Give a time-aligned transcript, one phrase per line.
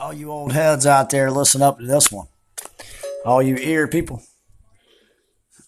[0.00, 2.26] All you old heads out there, listen up to this one.
[3.26, 4.22] All you ear people,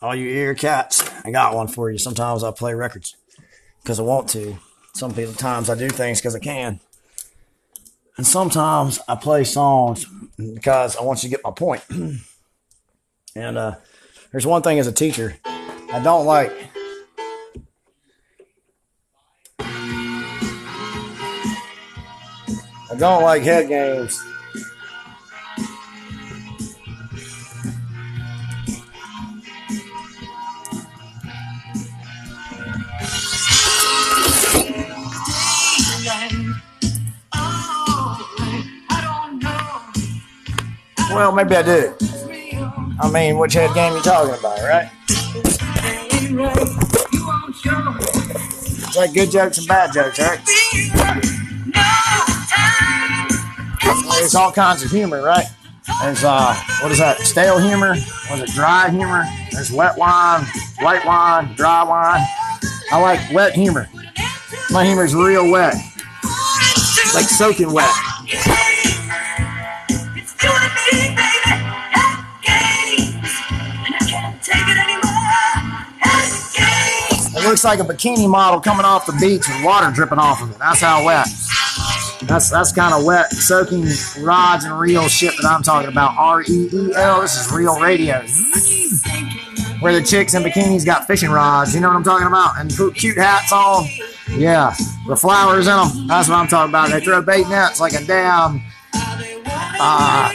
[0.01, 1.99] all you ear cats, I got one for you.
[1.99, 3.15] Sometimes I play records
[3.83, 4.57] because I want to.
[4.95, 6.81] Some people times I do things because I can.
[8.17, 10.07] And sometimes I play songs
[10.39, 11.85] because I want you to get my point.
[13.37, 13.75] and uh,
[14.31, 16.72] there's one thing as a teacher I don't like.
[22.93, 24.23] I don't like head games.
[41.09, 41.95] Well, maybe I do.
[43.01, 44.91] I mean, which head game you talking about, right?
[48.85, 52.12] It's like good jokes and bad jokes, right?
[54.19, 55.47] There's all kinds of humor, right?
[56.01, 57.19] There's uh, what is that?
[57.21, 57.95] Stale humor?
[58.31, 59.25] Was it dry humor?
[59.51, 60.45] There's wet wine,
[60.79, 62.25] white wine, dry wine.
[62.91, 63.89] I like wet humor.
[64.71, 65.75] My humor's real wet,
[67.15, 67.91] like soaking wet.
[77.35, 80.51] It looks like a bikini model coming off the beach with water dripping off of
[80.53, 80.59] it.
[80.59, 81.27] That's how wet.
[82.27, 83.87] That's that's kind of wet, soaking
[84.21, 86.17] rods and reel shit that I'm talking about.
[86.17, 87.21] R E E L.
[87.21, 88.21] This is real radio.
[89.81, 91.75] Where the chicks in bikinis got fishing rods.
[91.75, 92.59] You know what I'm talking about?
[92.59, 93.87] And cute hats on.
[94.31, 94.75] Yeah,
[95.07, 96.07] the flowers in them.
[96.07, 96.91] That's what I'm talking about.
[96.91, 98.63] They throw bait nets like a damn
[98.95, 100.33] uh.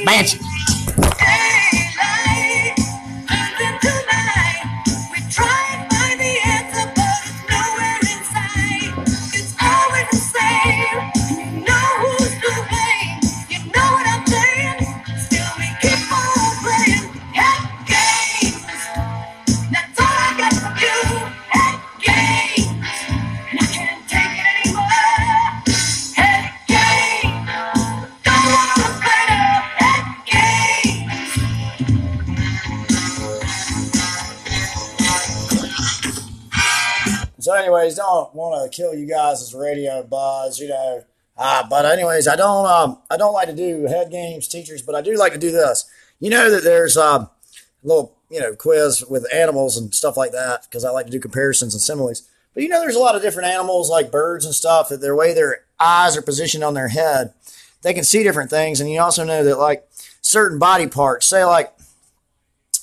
[37.47, 41.05] So, anyways, don't want to kill you guys' as radio buzz, you know.
[41.37, 44.95] Uh, but anyways, I don't um, I don't like to do head games, teachers, but
[44.95, 45.89] I do like to do this.
[46.19, 50.33] You know that there's um, a little you know quiz with animals and stuff like
[50.33, 52.27] that because I like to do comparisons and similes.
[52.53, 55.15] But you know, there's a lot of different animals like birds and stuff that their
[55.15, 57.33] way their eyes are positioned on their head,
[57.81, 58.81] they can see different things.
[58.81, 59.87] And you also know that like
[60.21, 61.73] certain body parts, say like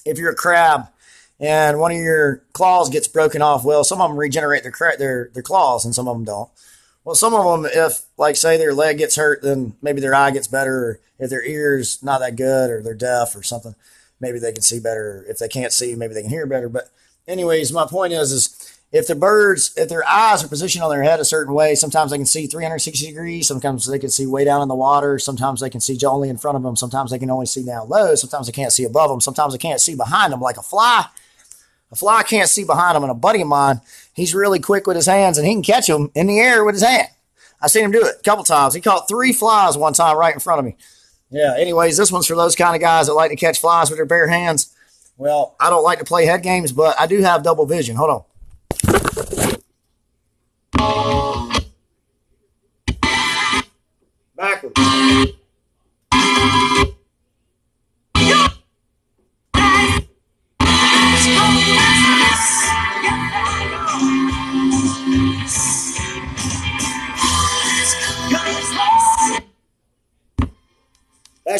[0.07, 0.89] if you're a crab
[1.41, 5.31] and one of your claws gets broken off, well, some of them regenerate their their
[5.33, 6.51] their claws, and some of them don't.
[7.05, 10.31] Well, some of them, if like say their leg gets hurt, then maybe their eye
[10.31, 10.77] gets better.
[10.77, 13.75] Or if their ears not that good, or they're deaf or something,
[14.21, 15.25] maybe they can see better.
[15.29, 16.69] If they can't see, maybe they can hear better.
[16.69, 16.89] But
[17.29, 21.03] anyways, my point is, is if the birds, if their eyes are positioned on their
[21.03, 23.49] head a certain way, sometimes they can see 360 degrees.
[23.49, 25.19] Sometimes they can see way down in the water.
[25.19, 26.77] Sometimes they can see only in front of them.
[26.77, 28.15] Sometimes they can only see down low.
[28.15, 29.21] Sometimes they can't see above them.
[29.21, 31.07] Sometimes they can't see behind them, like a fly.
[31.95, 33.81] A fly can't see behind him, and a buddy of mine,
[34.13, 36.75] he's really quick with his hands, and he can catch them in the air with
[36.75, 37.07] his hand.
[37.63, 38.75] I've seen him do it a couple times.
[38.75, 40.77] He caught three flies one time right in front of me.
[41.31, 41.55] Yeah.
[41.57, 44.07] Anyways, this one's for those kind of guys that like to catch flies with their
[44.07, 44.75] bare hands.
[45.17, 47.95] Well, I don't like to play head games, but I do have double vision.
[47.95, 48.25] Hold on.
[54.35, 55.35] Backwards.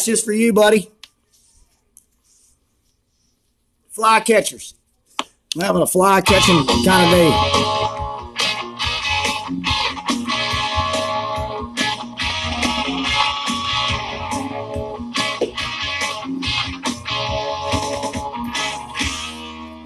[0.05, 0.91] Just for you, buddy.
[3.89, 4.75] Fly catchers.
[5.55, 7.31] I'm having a fly catching kind of day.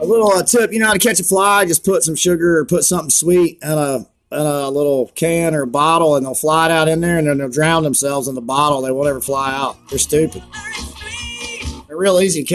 [0.01, 1.63] A little uh, tip, you know how to catch a fly?
[1.63, 5.65] Just put some sugar or put something sweet in a in a little can or
[5.65, 8.81] bottle, and they'll fly out in there, and then they'll drown themselves in the bottle.
[8.81, 9.77] They won't ever fly out.
[9.89, 10.43] They're stupid.
[11.87, 12.47] They're real easy to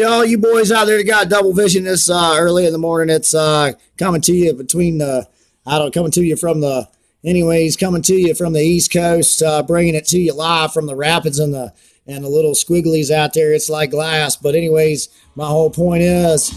[0.00, 3.14] all you boys out there that got double vision this uh, early in the morning,
[3.14, 5.28] it's uh, coming to you between the,
[5.66, 6.88] I don't coming to you from the,
[7.24, 10.86] anyways, coming to you from the East Coast, uh, bringing it to you live from
[10.86, 11.72] the rapids and the
[12.06, 13.52] and the little squigglies out there.
[13.52, 16.52] It's like glass, but anyways, my whole point is,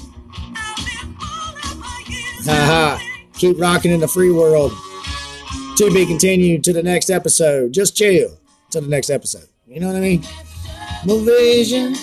[2.46, 2.98] haha,
[3.34, 4.72] keep rocking in the free world.
[5.78, 7.74] To be continued to the next episode.
[7.74, 8.30] Just chill
[8.72, 9.50] to the next episode.
[9.68, 10.24] You know what I mean?
[11.06, 11.96] No vision.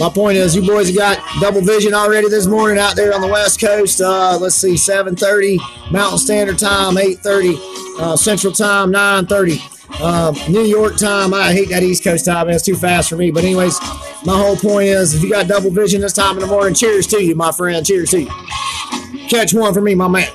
[0.00, 3.28] My point is, you boys got double vision already this morning out there on the
[3.28, 4.00] West Coast.
[4.00, 5.58] Uh, let's see, 7:30
[5.92, 9.60] Mountain Standard Time, 8:30 uh, Central Time, 9:30
[10.00, 11.34] uh, New York time.
[11.34, 12.46] I hate that East Coast time.
[12.46, 12.56] Man.
[12.56, 13.30] It's too fast for me.
[13.30, 13.78] But anyways,
[14.24, 17.06] my whole point is, if you got double vision this time in the morning, cheers
[17.08, 17.84] to you, my friend.
[17.84, 18.30] Cheers to you.
[19.28, 20.30] Catch one for me, my man.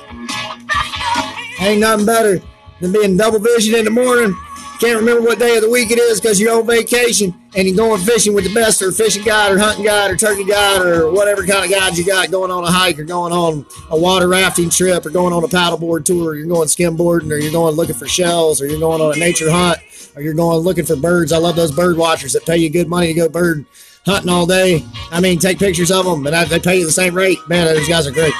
[1.58, 2.40] Ain't nothing better
[2.80, 4.32] than being double vision in the morning
[4.78, 7.76] can't remember what day of the week it is because you're on vacation and you're
[7.76, 11.10] going fishing with the best or fishing guide or hunting guide or turkey guide or
[11.10, 14.28] whatever kind of guide you got going on a hike or going on a water
[14.28, 17.74] rafting trip or going on a paddleboard tour or you're going skimboarding or you're going
[17.74, 19.78] looking for shells or you're going on a nature hunt
[20.14, 21.32] or you're going looking for birds.
[21.32, 23.64] I love those bird watchers that pay you good money to go bird
[24.04, 24.84] hunting all day.
[25.10, 27.38] I mean, take pictures of them and they pay you the same rate.
[27.48, 28.34] Man, those guys are great.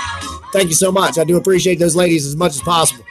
[0.53, 1.19] Thank you so much.
[1.19, 3.05] I do appreciate those ladies as much as possible.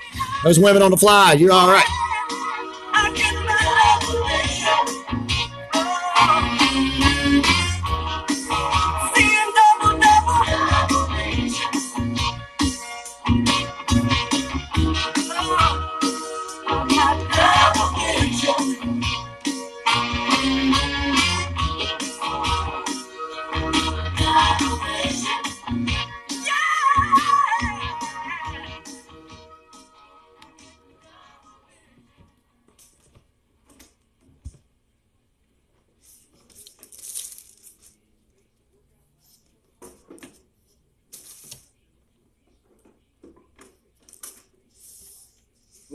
[0.44, 2.05] Those women on the fly, you're all right.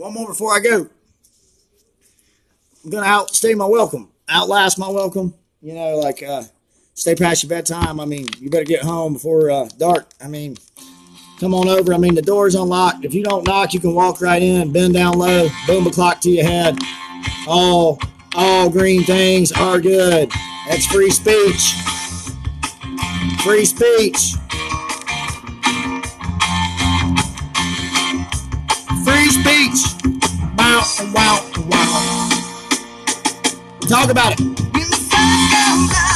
[0.01, 0.89] One more before I go.
[2.83, 5.35] I'm gonna outstay my welcome, outlast my welcome.
[5.61, 6.41] You know, like uh,
[6.95, 7.99] stay past your bedtime.
[7.99, 10.07] I mean, you better get home before uh, dark.
[10.19, 10.57] I mean,
[11.39, 11.93] come on over.
[11.93, 13.05] I mean, the door's unlocked.
[13.05, 16.19] If you don't knock, you can walk right in, bend down low, boom a clock
[16.21, 16.79] to your head.
[17.47, 17.99] All
[18.33, 20.31] all green things are good.
[20.67, 21.75] That's free speech.
[23.43, 24.33] Free speech.
[30.71, 32.29] Wow, wow, wow.
[33.89, 36.10] Talk about it.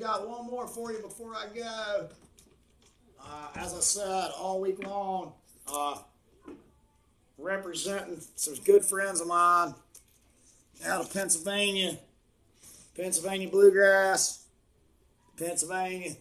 [0.00, 2.08] Got one more for you before I go.
[3.22, 5.34] Uh, as I said, all week long,
[5.70, 5.98] uh,
[7.36, 9.74] representing some good friends of mine
[10.86, 11.98] out of Pennsylvania,
[12.96, 14.46] Pennsylvania Bluegrass,
[15.36, 16.12] Pennsylvania.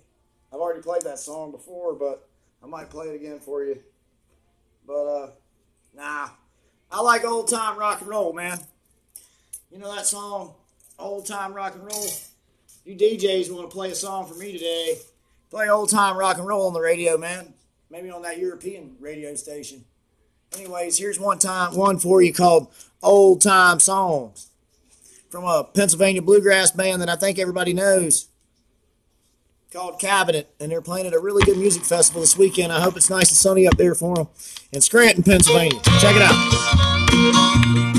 [0.51, 2.27] I've already played that song before, but
[2.61, 3.79] I might play it again for you.
[4.85, 5.29] But, uh,
[5.95, 6.29] nah,
[6.91, 8.59] I like old time rock and roll, man.
[9.71, 10.55] You know that song,
[10.97, 12.07] Old Time Rock and Roll?
[12.89, 14.95] You DJs want to play a song for me today,
[15.51, 17.53] play old time rock and roll on the radio, man.
[17.91, 19.85] Maybe on that European radio station.
[20.55, 24.47] Anyways, here's one time one for you called Old Time Songs
[25.29, 28.27] from a Pennsylvania bluegrass band that I think everybody knows
[29.71, 32.73] called Cabinet, and they're playing at a really good music festival this weekend.
[32.73, 34.29] I hope it's nice and sunny up there for them
[34.71, 35.79] in Scranton, Pennsylvania.
[35.99, 37.98] Check it out.